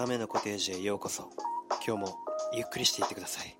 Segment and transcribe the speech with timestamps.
[0.00, 1.28] 亀のコテージへようこそ。
[1.86, 2.18] 今日も
[2.54, 3.54] ゆっくりしていってください。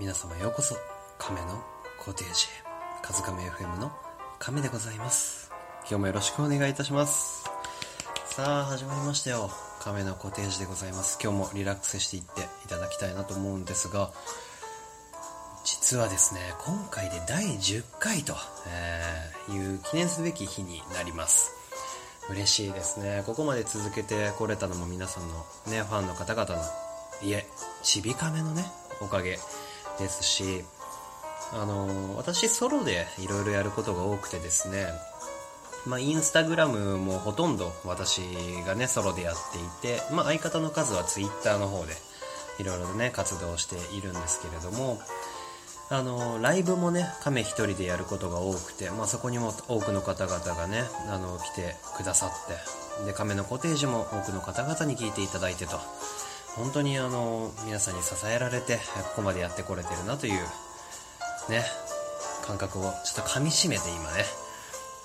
[0.00, 0.74] 皆様ようこそ。
[1.18, 1.62] 亀の
[2.00, 3.02] コテージへ。
[3.02, 3.92] カズカメ FM の
[4.40, 5.52] 亀でございます。
[5.82, 7.44] 今日もよろしくお願いいたします。
[8.24, 9.65] さあ始まりましたよ。
[9.86, 11.16] 亀のコテージでございます。
[11.22, 14.10] 今日もリラックスしていっていただきたいなと思うんですが
[15.62, 18.34] 実はですね今回で第10回と、
[19.48, 21.52] え、いう記念すべき日になります。
[22.28, 23.22] 嬉しいですね。
[23.26, 26.62] ここまで続けてこれたのも皆さんのねファンの方々の
[27.22, 27.46] いえ
[27.84, 28.64] ちびかめのね
[29.00, 29.38] おかげ
[30.00, 30.64] ですし
[31.52, 34.88] あの私ソロでいろいろやることが多くてですね
[35.86, 38.20] まあ、インスタグラムもほとんど私
[38.66, 41.92] がね、ソロでやっていて、まあ、相方の数はツイッターの方で、
[42.58, 44.98] いろいろね、活動しているんですけれども、
[45.88, 52.30] あの、ライブもね、亀一人でやることが多くて、まあ、そこにも多くの方々がね、あの、来てくださっ
[53.00, 55.78] て、で、亀のコテージも多くの方々に聞いていただいてと、
[56.56, 58.80] 本当にあの、皆さんに支えられて、こ
[59.16, 60.40] こまでやってこれてるなという、
[61.48, 61.64] ね、
[62.44, 64.24] 感覚をちょっと噛み締めて今ね、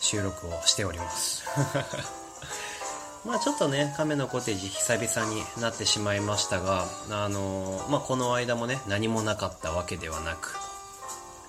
[0.01, 1.43] 収録をしております
[3.23, 10.57] まあちょっとね、亀のコテージ久々になってしまいましたが、あの、まあこの間もね、何もなかったわけではなく、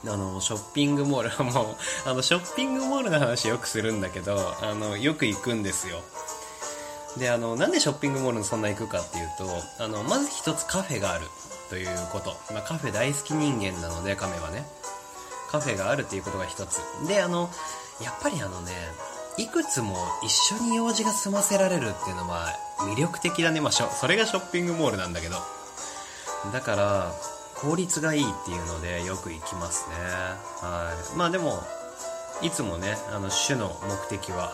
[0.06, 1.76] あの、ショッピングモール、もう、
[2.08, 6.02] あの、ショッピングモールの話よくするんだけど、あの、よく行くんですよ。
[7.16, 11.26] で、あの、なんでショッピングモールにそんな行くかっていうと、あの、まず一つカフェがある
[11.70, 12.36] ということ。
[12.52, 14.66] まあカフェ大好き人間なので、亀はね。
[15.50, 16.80] カフェがあるっていうことが一つ。
[17.06, 17.50] で、あの、
[18.02, 18.72] やっぱりあのね、
[19.38, 23.60] いくつも一緒に用事が済ませられるっていうのは魅力的だね。
[23.60, 25.36] まあ、それがショッピングモールなんだけど。
[26.52, 27.12] だから、
[27.56, 29.94] 効率がいいっていうのでよく行きますね。
[30.60, 31.16] はい。
[31.16, 31.62] まあでも、
[32.42, 34.52] いつもね、あの、主の目的は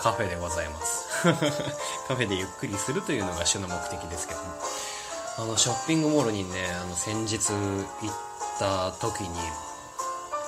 [0.00, 1.08] カフェでございます。
[2.08, 4.46] カフェでゆっくりするというのが主の目的ですけども。
[5.38, 8.14] あの、ショッピングモールにね、あの、先日行っ
[8.58, 9.28] た時に、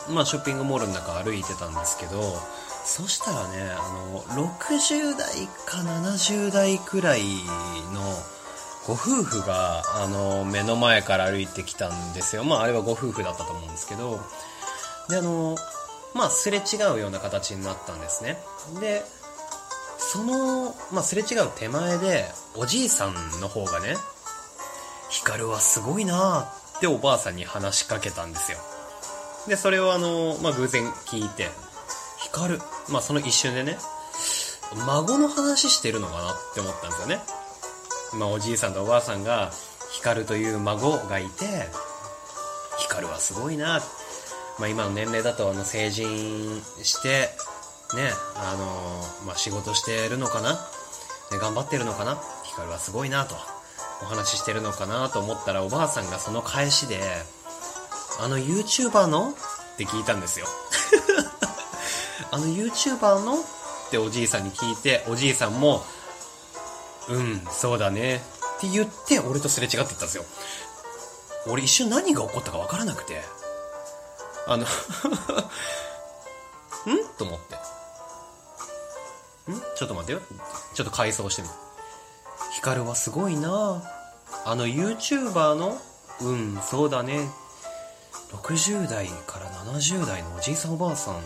[0.08, 2.36] まあ、ショッピングモールの中歩いてたんですけど、
[2.84, 4.22] そしたらね、あの、
[4.56, 7.22] 60代か70代くらい
[7.92, 8.02] の
[8.86, 12.44] ご夫婦が、あの、目の前から歩いてきたんですよ。
[12.44, 14.20] まあ、あれはご夫婦だったと思うんですけど、
[15.08, 15.56] で、あの、
[16.14, 18.38] まあ、すれ違うような形になったんですね。
[18.80, 19.02] で、
[19.98, 23.96] その、まあ、すれ違う手前で、おじいさんの方がね、
[25.08, 28.58] ヒカルはすごいなっておばあさんに話しかけたんですよ。
[29.48, 31.48] で、それをあの、まあ、偶然聞いて、
[32.18, 32.60] 光る。
[32.90, 33.76] まあ、その一瞬でね、
[34.86, 37.20] 孫の話してるのかなって思ったんですよね。
[38.14, 39.50] まあ、おじいさんとおばあさんが、
[39.90, 41.68] 光という孫がいて、
[42.78, 43.82] 光はすごいな。
[44.58, 47.30] まあ、今の年齢だと、あの、成人して、
[47.94, 53.34] ね、あの、まあ、仕事してるのかな、ね、頑張ってるのかな光はすごいなと、
[54.02, 57.00] お話ししてるのかなと思ったら、おばあさんがその返しで、
[58.22, 59.30] あの YouTuber の？
[59.30, 59.34] っ
[59.76, 60.46] て聞いたんですよ。
[62.30, 63.40] あの YouTuber の？
[63.40, 63.44] っ
[63.90, 65.84] ておじいさんに聞いて、おじいさんも、
[67.08, 68.22] うん、そうだね。
[68.58, 70.24] って言って、俺とすれ違ってったんですよ。
[71.48, 73.20] 俺一瞬何が起こったか分からなくて。
[74.46, 74.66] あの ん？
[77.18, 77.56] と思って。
[79.50, 79.60] ん？
[79.76, 80.20] ちょっと待ってよ。
[80.74, 81.54] ちょっと回想してみる
[82.52, 83.82] ヒカルはすごいな
[84.44, 85.76] あの YouTuber の？
[86.20, 87.28] うん、そうだね。
[88.32, 91.20] 60代から70代のおじいさんおばあさんが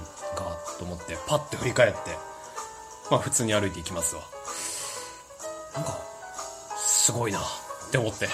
[0.79, 1.99] と思ってパッて振り返って
[3.11, 4.23] まあ普通に歩いていきますわ。
[5.75, 5.99] なんか
[6.77, 7.43] すごいなっ
[7.91, 8.29] て思って。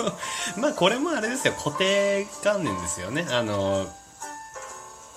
[0.58, 1.54] まあこれもあれですよ。
[1.54, 3.26] 固定観念ですよね。
[3.30, 3.86] あの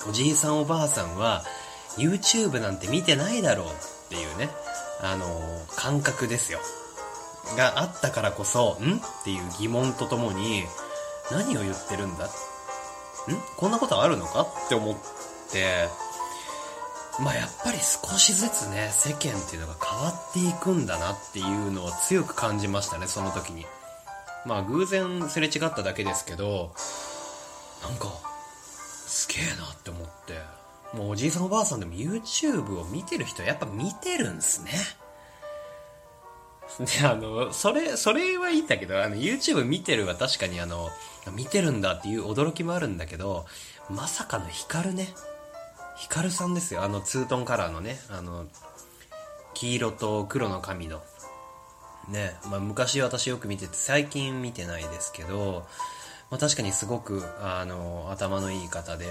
[0.08, 1.44] おじいさんおばあさんは
[1.98, 3.70] YouTube なんて見てないだろうっ
[4.10, 4.50] ていうね
[5.02, 6.60] あの感覚ですよ。
[7.56, 8.98] があったからこそん？
[8.98, 10.66] っていう疑問とともに
[11.32, 12.26] 何を言ってるんだ？
[12.26, 12.30] ん
[13.34, 14.96] んこんなことあるのかって思っ
[15.52, 15.88] て、
[17.20, 23.66] まあやっぱり少しずつね、世間っていうのが変わっていくんだなっていうのを強く感じましたね、その時に。
[24.46, 26.72] まあ偶然すれ違っただけですけど、
[27.84, 28.12] なんか、
[29.08, 30.58] すげえなって思って。
[30.94, 34.72] もうおじいさんおばあさんでも YouTube を見てる人はやっぱ見てるんすね。
[36.80, 40.90] で、あの、それ、それはいいんだけど、あの、YouTube 見てるは確かにあの、
[41.32, 43.46] 見てるんだっていう驚きもあるんだけど、
[43.90, 45.10] まさかのヒカルね。
[45.96, 46.84] ヒカルさんですよ。
[46.84, 48.46] あの、ツートンカラーのね、あの、
[49.58, 51.02] 黄色と黒の髪の、
[52.10, 55.66] ね、まあ、昔私よく見てて最近見てないですけど、
[56.30, 59.08] まあ、確かにすごくあの頭のいい方で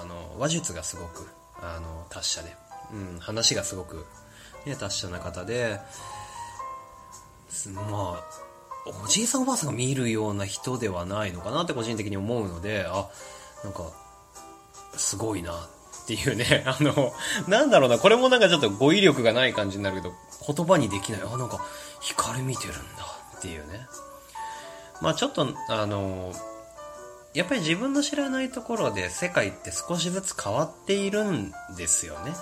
[0.00, 1.26] あの話術がすごく
[1.60, 2.54] あの達者で、
[2.92, 4.06] うん、話がすごく、
[4.64, 5.80] ね、達者な方で
[7.74, 8.49] まあ
[8.86, 13.08] おじいさんおばあさんが見るような人ではないのかなって個人的に思うのであ
[13.62, 13.90] なんか
[14.96, 16.64] すごいなっていうね。
[16.66, 17.12] あの
[17.46, 17.98] なんだろうな。
[17.98, 20.14] これもなんかちょっと語彙力がない感じになるけど
[20.54, 21.20] 言葉にできない。
[21.22, 21.64] あなんか
[22.00, 22.82] 光見てるんだ
[23.38, 23.86] っていうね。
[25.00, 26.32] まあちょっとあの
[27.32, 32.34] やっぱり自分の知らないところで世界って少しずつ変わっているんですよね。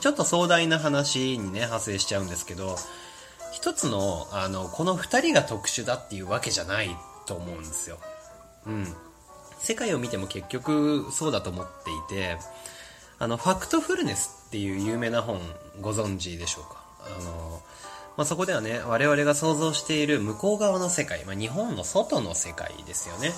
[0.00, 2.76] ちょっと壮大な話にね派生しちゃうんですけど
[3.52, 6.90] 一つのあのこの二人が特殊だっていうわけじゃない
[7.26, 7.98] と思うんですよ
[8.66, 8.86] うん
[9.58, 12.36] 世界を見ても結局そうだと思っていて
[13.18, 15.40] あのファクトフルネスっていう有名な本
[15.80, 16.82] ご存知でしょうか？
[17.04, 17.62] あの
[18.16, 23.28] まあ、そこではね、我々が想像している向こう側の世界、まあ、日本の外の世界ですよね。
[23.28, 23.32] っ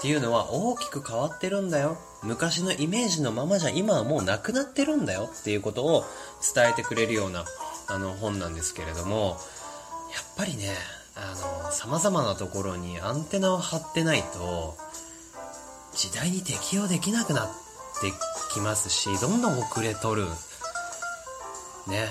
[0.00, 1.98] ていうのは大きく変わってるんだよ。
[2.22, 6.04] 昔のイメージのままじゃ今はもうなくなってるんだよっていうことを
[6.54, 7.44] 伝えてくれるような
[7.92, 9.36] あの本なんですけれども、
[10.12, 10.70] やっぱりね、
[11.14, 11.34] あ
[11.66, 14.76] の、様々なところにアンテナを張ってないと、
[15.94, 17.48] 時代に適応できなくなっ
[18.00, 18.10] て
[18.54, 20.24] きますし、どんどん遅れとる。
[21.86, 22.08] ね。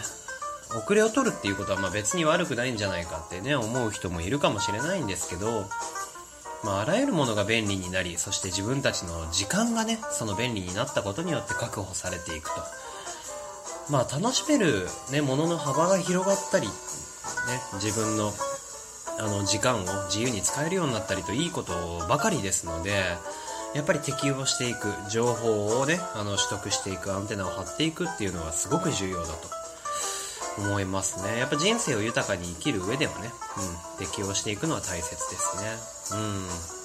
[0.75, 5.65] 遅れを取るっていうことはまあ別に悪くないんじゃないかってね思う人もいるかもしれないんですけど、
[6.63, 12.61] まあ、あらゆるものが便利になりそして自分たちの時間がねその便利になったことによって確保されていくと
[13.91, 16.73] まあ楽しめる、ね、ものの幅が広がったり、ね、
[17.73, 18.31] 自分の
[19.19, 21.73] あの時間を自由に使えるようになったりといいこと
[22.07, 23.03] ばかりですので
[23.75, 29.49] やっぱり適応していく情報をねあの取得していくアンテナを張っていくっていうのはすごく重要だと
[30.57, 31.37] 思いますね。
[31.37, 33.31] やっぱ人生を豊かに生きる上ではね、
[33.99, 36.19] うん、適応していくのは大切ですね。
[36.19, 36.80] うん。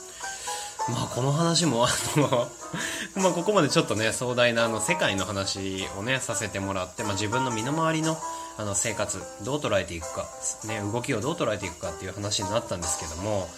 [0.88, 2.48] まあこの話も、あの、
[3.20, 8.16] まあここまでちょっとね、壮大なあの世界の話をね、させてもらって、まあ自分の身の回りの
[8.58, 10.26] あの生活、どう捉えていくか、
[10.64, 13.48] ね、動きをどう捉えていくかっていう話になったんですけども、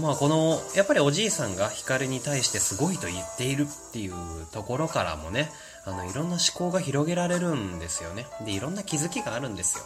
[0.00, 4.12] まあこの、やっぱりおじいさんが光に対してすごいと言っているっていう
[4.52, 5.50] ところからもね、
[5.84, 8.26] あの、いろんな思考が広げられるんですよね。
[8.44, 9.84] で、いろんな気づきがあるんですよ。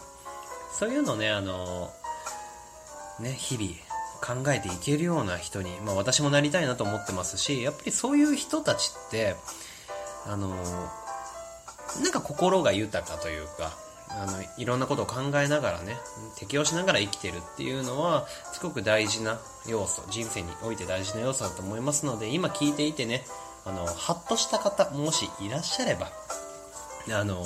[0.77, 1.93] そういうのね、あの、
[3.19, 3.92] ね、日々
[4.23, 9.35] 考えていけるような人に、まあ私もなりたいなと思ってますし、やっぱりそういう人たちって、
[10.25, 10.49] あの、
[12.01, 13.73] なんか心が豊かというか、
[14.09, 15.97] あの、いろんなことを考えながらね、
[16.37, 23.25] 適応しながら生きてるっていうのは、すごく大事な要素、人生において大事な要素だと思いますので、今聞いていてね、
[23.65, 26.11] あの、ハッとした方、もしいらっしゃれば、
[27.11, 27.43] あの、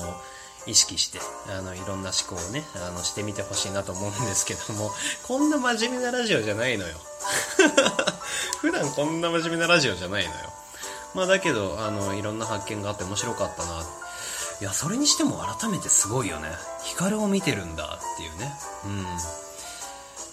[0.68, 1.19] 意識して、
[1.50, 4.92] あの、いろんな思考をね、あの、してみてほしいなと思うんですけども、
[5.24, 6.96] こんな真面目なラジオじゃないのよ。
[8.62, 10.54] 普段こんな真面目なラジオじゃないのよ。
[11.14, 13.84] まあだけど、あの、いろんな発見があって面白かったな。
[14.60, 16.50] いや、それにしても改めてすごいよね。
[16.84, 18.58] 光を見てるんだっていうね。
[18.86, 19.06] うん。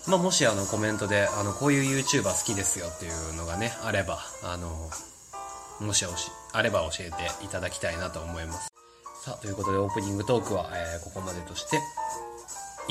[0.06, 4.90] まあ、もしあのコメントで、あの、こういう YouTuber 好きですよっていうのがね、あれば、あの、
[5.80, 6.04] もし
[6.52, 8.73] あれば教えていただきたいなと思います。
[9.24, 11.80] さあ、ということでオープニングトークは、えー、ここまでとして、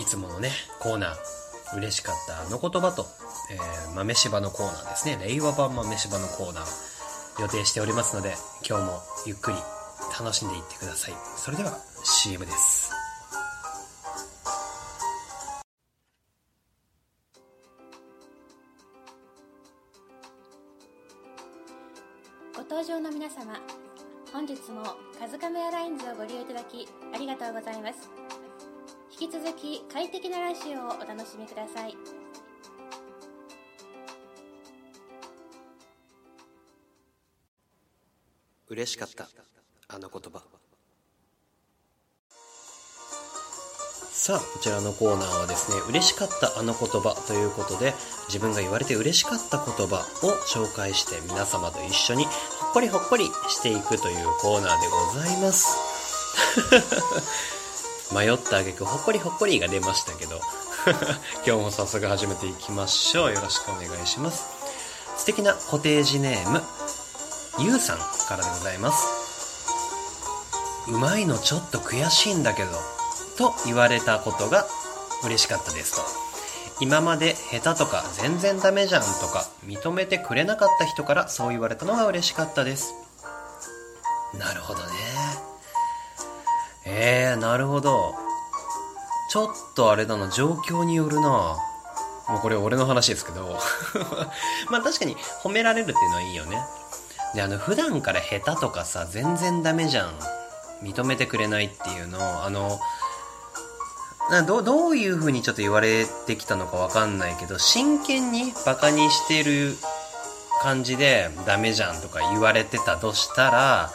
[0.02, 0.50] いつものね、
[0.80, 3.06] コーナー、嬉しかったあの言葉と、
[3.52, 8.34] えー、豆柴のコーナーですね、令和版豆柴のコーナー、予定しておりますので、
[8.68, 9.58] 今日もゆっくり
[10.20, 11.14] 楽しんでいってください。
[11.38, 12.92] それでは CM です。
[22.56, 23.56] ご搭乗の皆様、
[24.34, 24.84] 本日も
[25.20, 28.10] カズカメアラインズをご利用いただきありがとうございます。
[29.12, 31.96] 引き続き快適なラジオをお楽しみください。
[38.70, 39.30] 嬉しかった
[39.88, 40.42] あの言葉
[44.16, 47.96] さあこちらのコーナーはですね嬉しかったあの言葉ということで
[48.28, 52.34] 自分が言われて嬉しかった言葉を紹介して皆様と一緒にほっ
[52.74, 55.78] こりほっこりしていくというコーナーでございます。
[58.14, 60.40] 迷ったあげくほっこりほっこりが出ましたけど
[61.46, 63.34] 今日も早速始めていきましょう。
[63.34, 64.44] よろしくお願いします。
[65.18, 66.62] 素敵なコテージネーム
[67.58, 69.08] ゆうさんからでございます。
[70.88, 73.03] うまいのちょっと悔しいんだけど。
[73.38, 74.66] と言われたことが
[75.24, 76.24] 嬉しかったですと。
[76.82, 82.94] 今まで下手とか全然ダメじゃんとか認めてくれなかった人からそう言われたのが嬉しかったです。
[84.38, 84.90] なるほどね。
[86.86, 88.16] えー、なるほど。
[89.30, 90.30] ちょっとあれだな。
[90.30, 91.58] 状況によるな。
[92.30, 93.58] もうこれ俺の話ですけど。
[94.70, 96.64] まあ確かに褒められるっていうのはいいよね。
[97.36, 100.20] であの普段から下手とかさ全然ダメじゃん。
[100.82, 102.80] 認めてくれないっていうのをあの
[104.48, 109.76] どどういう風にちょっと言われてきたのかわかんないけど真剣にバカにしてる
[110.62, 113.92] 感じでダメじゃんとか言われてたとしたら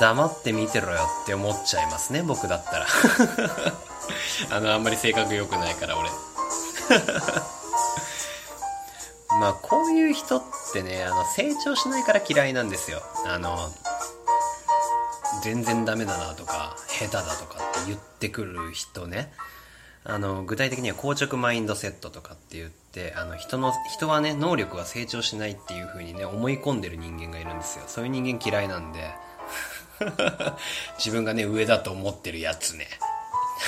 [0.00, 2.86] 黙って見てろよって思っちゃいますね僕だったら。
[4.50, 6.10] あのあんまり性格良くないから俺。
[9.40, 10.42] まあこういう人っ
[10.72, 13.02] てねあの成長しないから嫌いなんですよ。
[13.26, 13.70] あの
[15.42, 19.32] 全然ダメだなとか下手だとかって言ってくる人ね。
[20.08, 27.84] あの具体的には硬直マインドセットとかって言ってあの人の人はね能力は成長しないっていう風にね思い込んでる人間がいるんですよ。
[27.88, 29.10] そういう人間嫌いなんで。
[30.98, 32.86] 自分がね上だと思ってるやつね。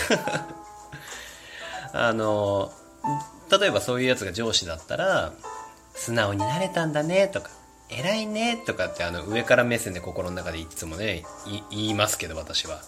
[1.92, 2.70] あの
[3.50, 5.32] 例えばそういうやつが上司だったら
[5.94, 7.48] 素直になれたんだねとか
[7.88, 11.24] 偉いねとかってあの上から目線で心の中でいつもね
[11.70, 12.80] 言いますけど私は。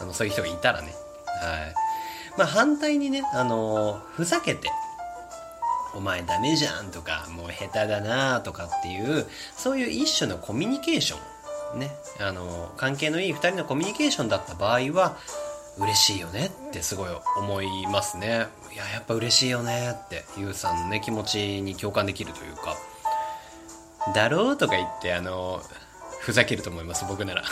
[0.00, 0.92] あのそういう人がいたらね。
[1.40, 1.83] はい。
[2.36, 4.68] まあ反対にねあのふざけて
[5.94, 9.26] お前ダメじゃんとかもう下手だなとかっていう
[9.56, 15.16] そういう一種のコミュニケーションねあの関係のいい2人のコミュニケーションだった場合は
[15.78, 18.46] 嬉しいよねってすごい思いますね。
[18.72, 22.76] いややっぱ嬉しいよねってゆうさんのね気持ちに共感できるというか。
[24.14, 25.62] だろうとか言ってあの
[26.20, 27.44] ふざけると思います僕なら。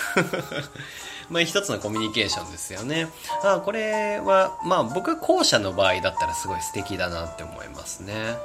[1.32, 3.08] まあ一つのコミュニケーションですよね。
[3.42, 8.36] あこれはまあ僕は後者の場合だったらすごい素敵だなって思いますね。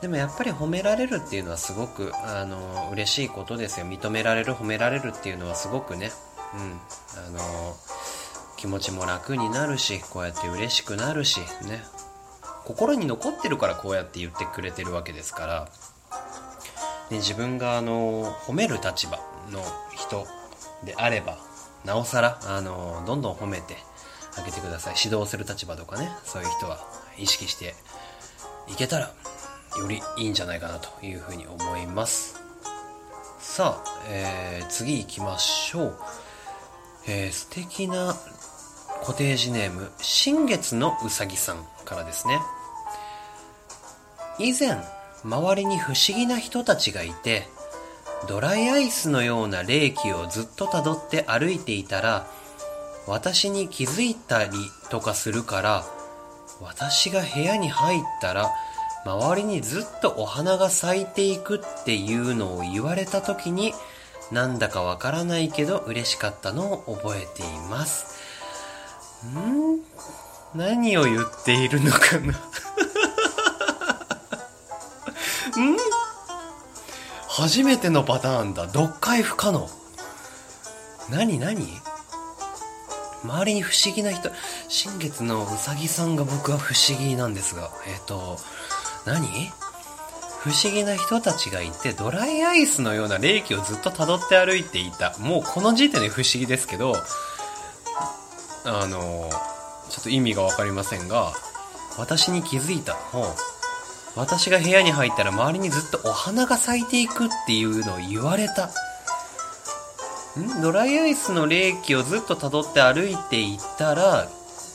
[0.00, 3.86] でもやっぱり褒められるっていうのはすごくあの嬉しいことですよ。
[3.86, 6.10] 認められる褒められるっていうのはすごくね。
[6.54, 6.80] うん。
[7.26, 7.76] あの
[8.56, 11.84] 気持ちも楽になるしこうやって嬉しくなるしね。
[12.64, 15.68] 心に残ってるからこうやって言ってくれてるわけですから、
[17.10, 19.18] ね、自分があの褒める立場
[19.50, 19.60] の
[19.94, 20.26] 人
[20.84, 21.36] であれば
[21.84, 23.76] なおさらあのどんどん褒めて
[24.36, 24.94] あげてください。
[25.02, 26.78] 指導する立場とかねそういう人は
[27.18, 27.74] 意識して
[28.68, 29.10] いけたら
[29.78, 32.40] よりいいんじゃないかなというふうに思います。
[33.38, 35.98] さあ、えー、次行きましょう、
[37.08, 38.14] えー、素敵な
[39.02, 42.38] コテージネーム、新月のうさぎさんからですね。
[44.38, 44.78] 以前、
[45.24, 47.48] 周りに不思議な人たちがいて、
[48.28, 52.26] ドライアイスのような霊気をずっと辿って歩いていたら、
[53.06, 54.50] 私に気づいたり
[54.90, 55.84] とかするから、
[56.60, 58.50] 私が部屋に入ったら、
[59.04, 63.74] 周りにずっとお花が咲いていくっていうのを言われた時に、
[64.30, 68.16] なんだかわからないけど嬉しかったのを覚えています。
[69.26, 69.80] ん？
[70.54, 72.28] 何を言っているのかな？
[72.28, 72.32] ん
[77.34, 78.68] 初めてのパターンだ。
[78.68, 79.66] 読解不可能。
[81.08, 81.66] 何何？
[83.24, 84.30] 周りに不思議な人、
[84.68, 88.36] 新月のうさぎさんが僕は不思議なんですが、えっ、ー、と、
[89.06, 89.26] 何？
[90.40, 95.16] 不思議な人たちがいて、ドライアイスのような霊気をずっと辿って歩いていた。
[95.18, 96.96] もうこの時点で不思議ですけど、
[98.66, 99.30] あの
[99.88, 101.32] ちょっと意味が分かりませんが
[101.96, 102.94] 私に気づいた
[104.14, 108.66] 私が部屋に入ったら周りにずっとお花が咲いていくっていうのを言われた。
[110.40, 110.60] ん？
[110.60, 114.28] ドライアイスの冷気をずっと辿って歩いていったら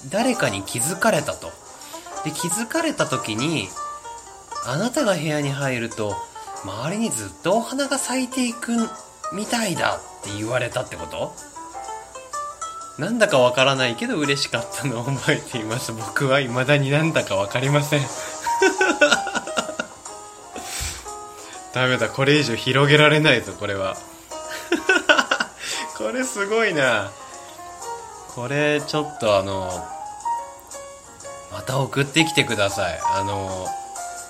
[0.09, 1.51] 誰かに気づかれたと。
[2.25, 3.69] で気づかれた時に
[4.65, 6.15] あなたが部屋に入ると
[6.63, 8.71] 周りにずっとお花が咲いていく
[9.33, 11.33] みたいだって言われたってこと？
[12.97, 15.93] なんだかわからないけど嬉しかったのを覚えています。
[15.93, 18.01] 僕は未だになんだか分かりません。
[21.77, 23.95] ダメだこれ以上広げられないぞこれは。
[25.95, 27.11] これすごいな。
[28.33, 29.87] これちょっとあの
[31.53, 32.99] また送ってきてください。
[33.13, 33.67] あの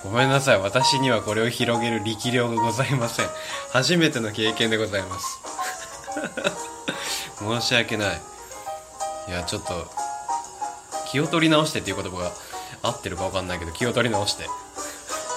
[0.03, 0.59] ごめんなさい。
[0.59, 3.29] 私にはこれを広げる力量がございません。
[3.71, 5.39] 初めての経験でございます。
[7.39, 8.21] 申し訳ない。
[9.29, 9.89] いやちょっと
[11.09, 12.31] 気を取り直してっていう言葉が
[12.83, 14.49] 合ってるか分かんないけど気を取り直して。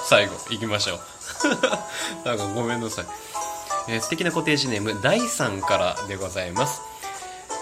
[0.09, 1.10] 最後行きましょう。
[2.25, 3.07] なんかごめんなさい、
[3.89, 6.83] えー、素敵なコテージネーム第3からでございます。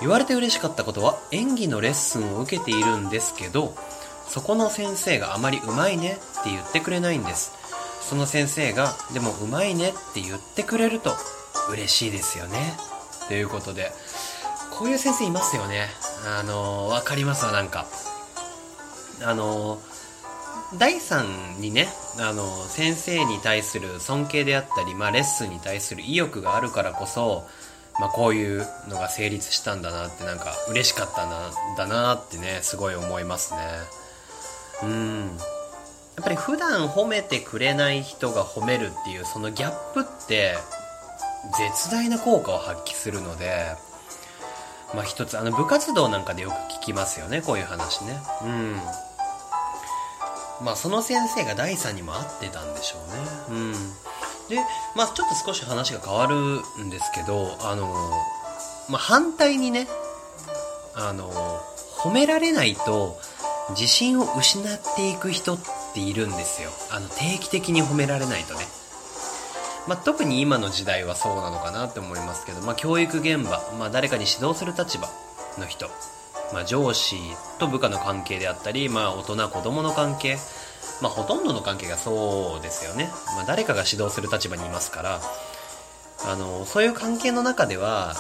[0.01, 3.75] 言われて嬉しかったことは演技のレッスンを受けているんですけど
[4.29, 7.53] そこの先生があまりうまいねって言ってくれないんです。
[8.01, 11.15] その先生がでもうまいねって言ってくれると
[11.71, 12.77] 嬉しいですよね。
[13.29, 13.93] ということで
[14.71, 15.89] こういう先生いますよね。
[16.27, 17.87] あの分かりますわなんか。
[19.25, 19.81] あの
[20.77, 21.89] 第3にね
[22.21, 27.47] あの先生に対する尊敬であったり、まあ、レッスンに対する意欲があるからこそ、
[27.99, 31.31] まあ、こういうのが成立したんだなってなんか嬉しかったん
[31.77, 33.61] だなってねすごい思いますね。
[34.83, 35.37] うん。
[36.17, 40.57] やっぱり普段褒めてくれない人が褒めるっていうそのギャップって
[41.57, 43.77] 絶大な効果を発揮するので
[44.95, 48.19] まあ一つあの部活動なんかでよく聞きますよねこういう話ね。
[48.43, 48.81] うん。
[50.63, 52.99] まあその先生が第3にも合ってたんでしょ
[53.51, 53.61] うね。
[53.61, 53.73] うん。
[54.49, 54.57] で
[54.97, 56.37] まあちょっと少し話が変わる
[56.85, 57.87] んですけどあの
[58.89, 59.87] まあ反対にね
[60.95, 61.31] あの
[61.99, 63.19] 褒められないと
[63.71, 65.59] 自信を失っていく人っ
[65.95, 66.71] ているんですよ。
[66.91, 68.61] あの定期的に褒められないとね。
[69.87, 75.09] まあ、特に今の時代はそうなのかなって思いますけど、まあ、教育現場、まあ、誰かに指導する立場
[75.59, 75.89] の人、
[76.53, 77.17] まあ、上司
[77.59, 80.37] と部下の関係であったり、まあ、大人子供の関係、
[81.03, 85.21] まあ、ほとんどの関係がそうですよね、まあ、誰かが指導する立場にいますから
[86.27, 88.15] あのそういう関係の中では、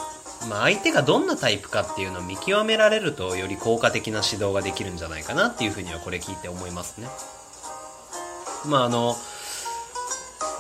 [0.49, 7.09] まあ、相手がどんなタイプかっていうのを見極められるとより効果的な指導ができるんじゃないかなっていうふうにはこれ聞いて思いますね
[8.67, 9.17] まああの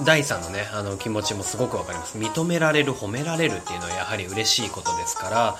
[0.04, 2.18] 第3のね、あの気持ちもすごくわかります。
[2.18, 5.56] 認められる、褒められるっていうのはやはり嬉しいことですから、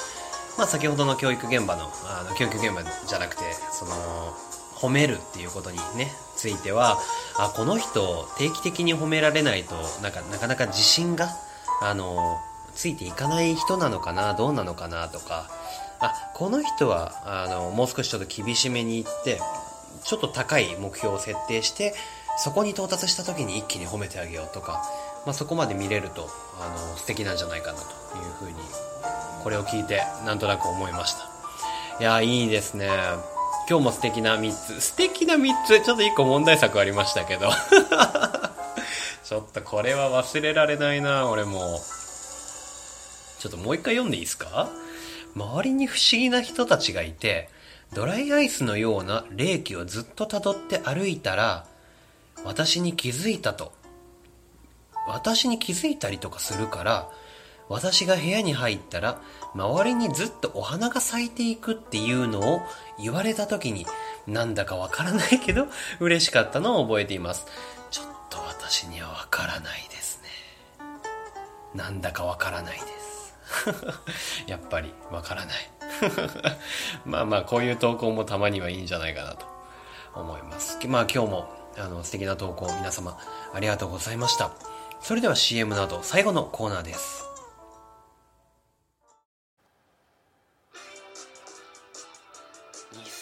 [0.59, 3.93] まあ先ほどの教育現場の、あの教育現場じゃなくて、その、
[4.75, 6.99] 褒めるっていうことにね、ついては、
[7.39, 11.29] あ、この人定期的に褒められないと、なんかなかなか自信が、
[11.81, 12.39] あの、
[12.75, 15.49] ついていかない人なのかな、どうなのかなとか、
[16.01, 19.41] あ、この人は、あの、もう少しちょっと厳しめに言って、
[20.05, 21.95] ちょっと高い目標を設定して、
[22.37, 24.83] そこに到達した時に一気に褒めてあげようとか、
[25.25, 27.85] まあ、そこまで見れるとあの素敵なんじゃないかなと
[28.17, 28.55] いうふうに
[29.43, 31.29] これを聞いてなんとなく思いました。
[32.01, 32.89] いやいいですね。
[33.69, 34.81] 今日も素敵な3つ。
[34.81, 35.81] 素敵な3つ。
[35.81, 37.51] ちょっと1個問題作ありましたけど。
[39.25, 41.29] ちょっとこれは忘れられないな。
[41.29, 41.81] 俺も。
[43.39, 44.69] ちょっともう一回読んでいいですか？
[45.37, 47.49] 周りに不思議な人たちがいて
[47.93, 51.65] ドライアイスのような霊気をずっと辿って歩いたら
[52.45, 53.73] 私に気づいたと。
[55.07, 57.09] 私に気づいたりとかするから、
[57.69, 59.21] 私が部屋に入ったら、
[59.55, 62.63] 周りにずっとお花が咲いていくっていうのを
[62.99, 63.87] 言われた時に、
[64.27, 65.67] なんだかわからないけど、
[66.01, 67.47] 嬉しかったのを覚えています。
[67.91, 70.29] ちょっと私にはわからないですね。
[71.75, 73.35] なんだかわからないです。
[74.47, 75.71] やっぱりわからない。
[77.05, 79.47] まあまあ、こういう投稿もたまにはいいんじゃないかなと
[80.15, 80.79] 思います。
[80.87, 83.19] まあ今日もあの、素敵な投稿皆様
[83.55, 84.51] ありがとうございました。
[85.01, 87.28] それでは CM など最後のコーナーです。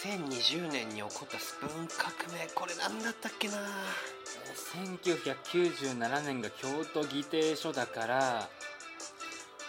[0.07, 3.55] 2020年に起こったスプーン革命これ何だったっけな
[5.03, 8.49] ？1997年が京都議定書だから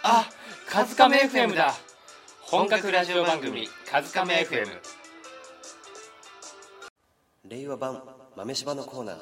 [0.01, 0.29] あ
[0.69, 1.73] カズカメ FM だ。
[2.41, 4.79] 本格ラジオ番組「カズカメ FM」
[7.43, 8.01] 令和版
[8.37, 9.17] 豆柴のコーナー。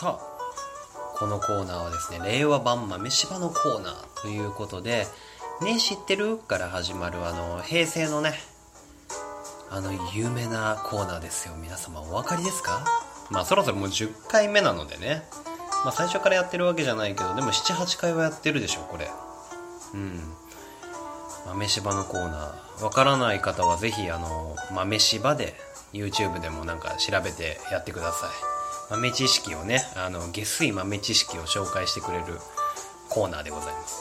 [0.00, 0.20] さあ
[1.16, 5.08] このコーナーはですね令和版豆柴のコーナーということで
[5.64, 8.34] ね知ってるから始まるあの平成のね
[9.70, 11.54] あの有名なコーナーですよ。
[11.60, 12.84] 皆様お分かりですか？
[13.30, 15.22] まあそろそろもう10回目なのでね。
[15.84, 19.08] まあ最初からやってるわけじゃないけどでも78回はやってるでしょこれ。
[19.94, 20.20] うん。
[21.46, 22.84] 豆柴のコーナー。
[22.84, 25.54] わからない方はぜひあの豆柴で
[25.92, 28.30] YouTube でもなんか調べてやってください。
[28.90, 32.24] 豆知識をねあの下水豆知識を紹介してくれる
[33.08, 34.00] コーナーでございます。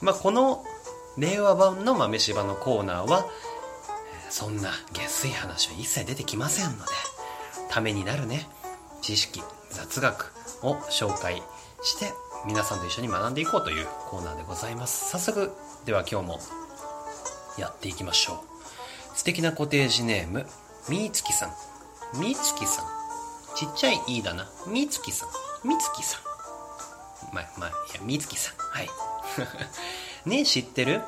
[0.00, 0.62] まあこの
[1.18, 3.26] 令和版の豆柴のコーナーは
[4.30, 6.92] そんな下水話は一切出てきませんので
[7.70, 8.48] ためになるね
[9.02, 11.42] 知識雑学を紹介
[11.82, 12.12] して
[12.46, 15.50] 皆さんと一緒に学んでいこうというコーナーでございます早速
[15.84, 16.38] では今日も
[17.58, 18.44] やっていきましょ
[19.14, 19.16] う。
[19.16, 20.46] 素敵なコテージネーム、
[20.88, 22.20] みーつきさん。
[22.20, 22.86] みつきさん。
[23.56, 24.48] ちっちゃいいいだな。
[24.66, 25.68] みつきさん。
[25.68, 27.34] みつきさん。
[27.34, 28.56] まあ、まあ、いや、みつきさん。
[28.56, 28.88] はい。
[30.26, 31.00] ねえ、知ってる？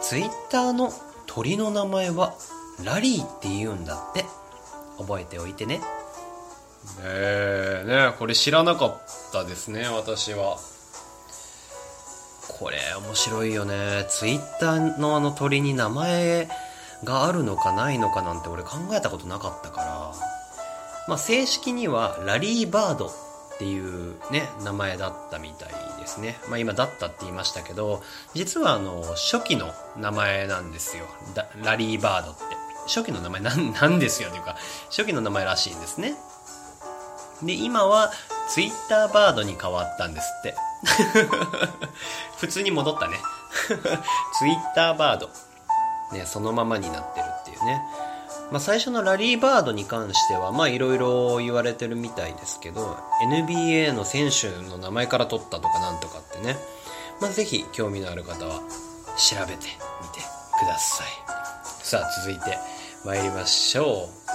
[0.00, 0.92] ツイッターの
[1.26, 2.34] 鳥の名前は
[2.84, 4.24] ラリーって言うんだって。
[4.98, 5.80] 覚えておいてね。
[7.02, 10.56] えー、ねこれ知らなかったですね、私は。
[12.58, 12.76] これ
[13.06, 14.04] 面白いよね。
[14.08, 16.48] ツイッターのあの鳥に名前
[17.04, 20.12] があるのかないのかなんて俺考えたことなかったから。
[21.08, 23.10] まあ正式にはラリーバード
[23.60, 25.68] っていうね、名前だったみたい
[26.00, 26.38] ですね。
[26.48, 31.04] まあ今だったって言いましたけど、実はあの初期の名前なんですよ。
[31.62, 32.60] ラリーバードって。
[32.86, 34.56] 初期の名前なん なんですよというか
[34.88, 36.14] 初期の名前らしいんですね
[37.42, 38.10] で今は
[38.48, 40.54] ツイッターバードに変わったんですって
[42.40, 43.18] 普通に戻ったね
[44.38, 45.30] ツイッターバード
[46.12, 47.82] ねそのままになってるっていうね
[48.50, 56.56] まあ、最初のラリーバードに関しては、まあいろいろ言われてるみたいですけど、NBA の選手の名前から取ったとかなんとかってね、
[57.20, 58.60] まあぜひ興味のある方は
[59.16, 60.20] 調べてみて
[60.58, 61.06] ください。
[61.64, 62.58] さあ続いて
[63.04, 64.30] 参りましょう。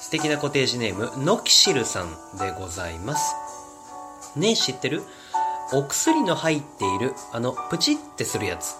[0.00, 3.34] 素敵なコテージネーム、ノキシルさんでございます。
[4.36, 5.02] ねえ知ってる？
[5.74, 8.74] お薬の入っているあのプチってするやつ。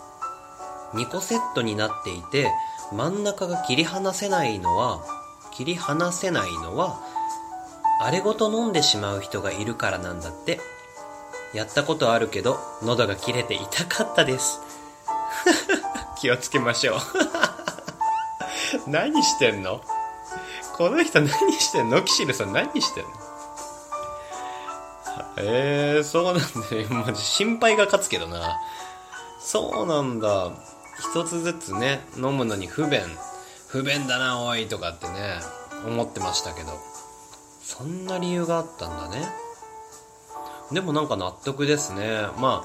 [0.94, 2.50] 2個セットになっていて、
[2.92, 5.04] 真ん中が切り離せないのは、
[5.52, 7.00] 切り離せないのは、
[8.00, 10.60] あれごと飲んでしまう人がいるからなんだって。
[11.54, 14.60] やったことあるけど、喉が切れて痛かったです。
[16.20, 16.98] 気をつけましょう。
[18.86, 19.80] 何してんの？
[20.76, 22.02] この人何してんの？
[22.02, 23.10] キシルさん何してんの？
[25.38, 26.40] えー、そうなんだ
[27.10, 27.14] ね。
[27.14, 28.58] 心配が勝つけどな。
[29.40, 30.50] そうなんだ。
[31.00, 33.00] 一つずつね、飲むのに不便。
[33.68, 35.40] 不便だな、おい、とかってね、
[35.86, 36.72] 思ってましたけど。
[37.62, 39.28] そんな理由があったんだね。
[40.72, 42.22] でもなんか納得ですね。
[42.38, 42.64] ま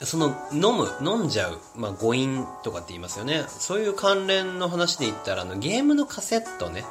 [0.00, 3.44] あ、その、飲む、飲んじゃう、まあ、誤飲とかって言いますよね。
[3.48, 6.84] そういう関連の話で言ったら、あの、ゲームのカセットね。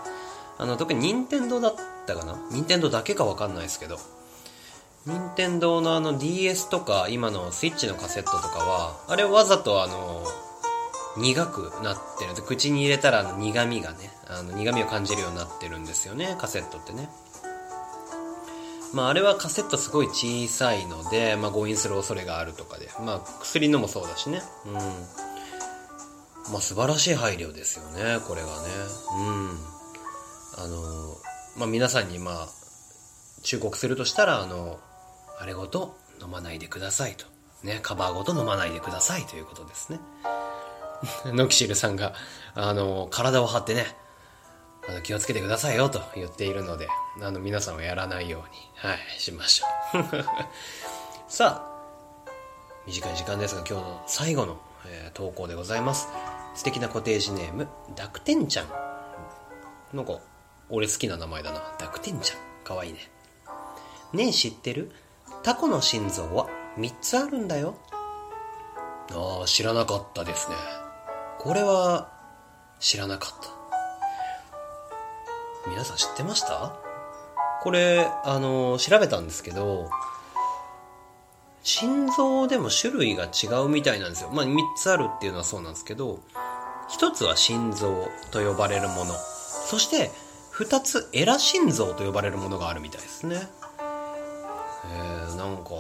[0.57, 1.75] あの、特に任天堂だっ
[2.07, 3.99] たかな任天堂だけかわかんないですけど。
[5.05, 10.23] 任天堂のあの DS とか今のスイッチのカセットとかは、あれわざとあの、
[11.17, 12.33] 苦くなってる。
[12.43, 17.09] 口に入れたらあの苦味がね、あの苦味を感じるようになってるんですよね、カセットってね。
[18.93, 24.41] まああれはカセットすごい小さいので、まあ誤飲する恐れがあるとかで、まあ薬のもそうだしね。
[24.65, 24.73] うん。
[24.73, 28.53] まあ素晴らしい配慮ですよね、これがね。
[29.17, 29.59] うん。
[30.57, 31.15] あの、
[31.57, 32.47] まあ皆さんにまあ、
[33.43, 34.79] 忠告するとしたら、あの、
[35.39, 37.25] あれごと飲まないでくださいと。
[37.63, 39.99] ね、カバーごと飲まないでくださいということですね。
[41.25, 42.13] ノキシルさんが、
[42.53, 43.85] あの、体を張ってね、
[44.87, 46.87] あの気をつけてくださいよと言っているので、
[47.21, 50.05] あの、皆さんはやらないように、はい、しましょう。
[51.27, 52.29] さあ、
[52.85, 56.07] 短い時間ですが今日の最後の、えー投稿でございます。
[56.55, 58.67] 素敵なコテージネーム、濁点ちゃん。
[59.93, 60.19] なんか、
[60.69, 61.61] 俺好きな名前だな。
[61.79, 62.37] 濁点ちゃん。
[62.63, 62.99] かわいいね。
[64.13, 64.91] ねえ知ってる？
[65.45, 67.75] タコの心臓は3つあるんだよ。
[69.11, 70.55] ああ、知らなかったですね。
[71.37, 72.11] これは、
[72.79, 73.33] 知らなかっ
[75.63, 75.69] た。
[75.69, 76.73] 皆さん知ってました？
[77.61, 79.87] これ、あの、調べたんですけど、
[81.61, 84.31] 心臓でも種類が違うみたいなんですよ。
[84.31, 86.21] まあ、3つあるっていうのはそうなんですけど、
[86.89, 89.13] 1つは心臓と呼ばれるもの。
[89.13, 90.09] そして、
[90.55, 93.47] 2つエラ心臓と呼ばれるものがあるみたいですね。
[94.91, 95.71] えー、なんか、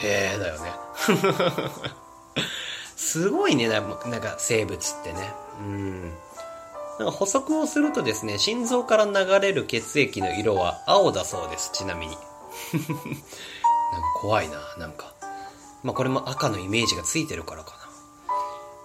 [0.00, 0.72] へえだよね。
[2.96, 5.32] すごいね、なんか生物ってね。
[5.60, 6.02] うん。
[6.98, 12.16] なんか補足をするとですね、心臓から流れる血液の色は青だそうです、ちなみに。
[12.76, 12.82] なん
[14.02, 15.14] か怖いな、なんか。
[15.82, 17.72] まあこれも赤のイメージがついてるからか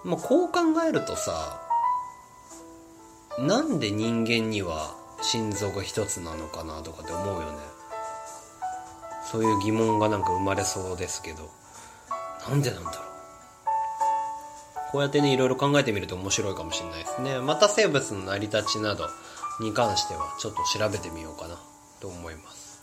[0.04, 0.12] な。
[0.12, 1.60] まあこう考えるとさ、
[3.38, 7.75] なんで人間には心臓が一つなのかなとかって思うよね。
[9.30, 11.50] そういう疑問がなんか生まれそうですけど、
[12.48, 13.06] なんでなんだろう。
[14.92, 17.40] こうやってね、いろいろ考えてみると面白いかもしれないですね。
[17.40, 19.08] また生物の成り立ちなど
[19.60, 21.58] に関してはちょっと調べてみようかな
[22.00, 22.82] と思います。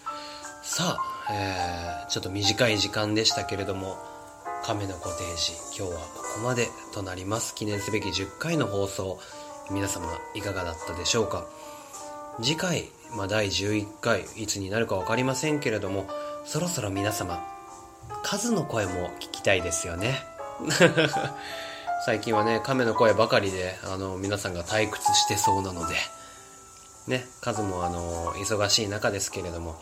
[0.64, 3.98] さあ、えー、ちょっと短い時間でしたけれども、
[4.64, 7.56] 亀のコテージ、今日はここまでとなります。
[7.56, 9.20] 記念すべき10回の放送、
[9.72, 11.46] 皆様いかがだったでしょうか
[12.42, 16.08] 次回、まあ、第11回、いつになるかわかりませんけれども、
[16.46, 17.44] そろそろ皆様、
[18.24, 20.26] 数の声も聞きたいですよね。
[22.06, 25.96] 最近はね、亀の声ばかりで、あの、皆さんが退屈してそうなので、
[27.08, 29.76] ね、数もあの、忙しい中ですけれども、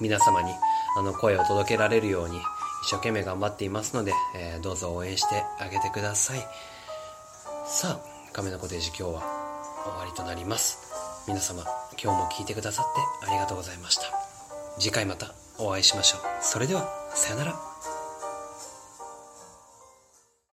[0.00, 0.52] 皆様に、
[0.96, 2.38] あの、声を届けられるように、
[2.84, 6.48] 一生懸命頑張っていますので、えーどうぞ応援してあげてください。
[7.66, 9.22] さあ、亀のコテージ今日は
[9.84, 10.78] 終わりとなります。
[11.26, 11.64] 皆様、
[12.02, 12.84] 今日も聞いてくださっ
[13.20, 14.21] てありがとうございました。
[14.78, 16.20] 次回またお会いしましょう。
[16.40, 17.71] それでは、さよなら。